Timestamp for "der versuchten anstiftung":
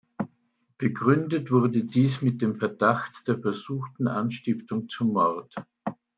3.27-4.89